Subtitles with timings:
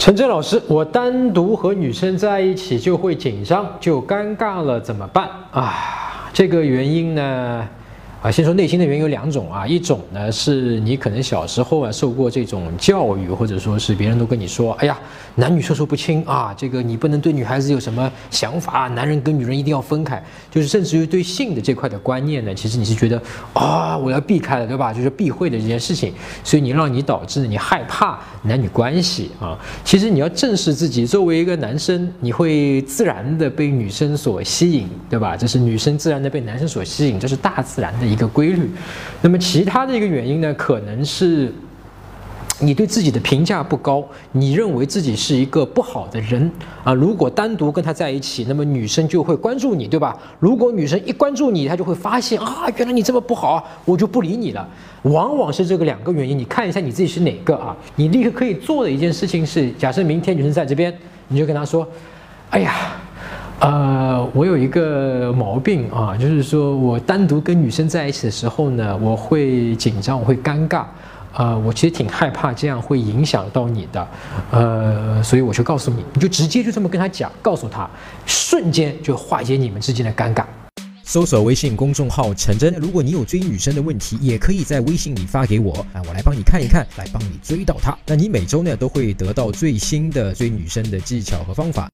[0.00, 6.30] 陈真老师，我单独和女生在一起就会紧张，就尴尬了，怎么办啊？
[6.32, 7.68] 这个原因呢？
[8.22, 14.98] 啊，先说内心的原因有两种啊，一种呢是你可能小时候啊受过这种教育，或者说是别人都跟你说，哎呀，
[15.36, 23.22] 男女授受不亲啊，这个你不能对女孩子有什么想法，男人跟女人一定要分开，就是甚至于对性的这块的观念呢，其实你是觉得
[23.54, 24.92] 啊，我要避开了，对吧？
[24.92, 26.12] 就是避讳的这件事情，
[26.44, 29.58] 所以你让你导致你害怕男女关系啊。
[29.82, 35.34] 其实你要正视自己，作为一个男生，你会自然的被女生所吸引，对吧？
[35.34, 38.09] 这是女生自然的被男生所吸引，这是大自然的。
[38.10, 38.68] 一个规律，
[39.22, 41.52] 那么其他的一个原因呢，可能是
[42.58, 46.50] 你对自己的评价不高，你认为自己是一个不好的人
[46.84, 46.92] 啊。
[46.92, 50.16] 如果单独跟他在一起，那么女生就会关注你，对吧？
[50.38, 54.68] 如果女生一关注你，她就会发现啊，原来你这么不好，我就不理你了。
[55.02, 57.74] 往往是这个两个原因，你看一下你自己是哪个啊？
[57.96, 60.92] 你立刻可以做的一件事情是，假设明天女生在这边，
[61.28, 61.86] 你就跟她说，
[62.50, 62.74] 哎呀。
[63.62, 70.84] 呃，我有一个毛病啊，就是说我单独跟女生在一起的时候呢，我会紧张，我会尴尬，
[71.34, 74.08] 呃，我其实挺害怕这样会影响到你的，
[74.50, 77.88] 呃，所以我就告诉你，你就直接就这么跟他讲，告诉他，
[78.26, 80.44] 瞬间就化解你们之间的尴尬。
[81.02, 87.98] 搜索微信公众号陈真，如果你有追女生的问题，也可以在微信里发给我啊，我来帮你看一看，来帮你追到她。
[88.06, 91.88] 那你每周呢都会得到最新的追女生的技巧和方法。